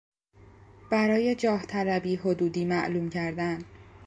[0.91, 3.59] برای جاه طلبی حدودی معلوم کردن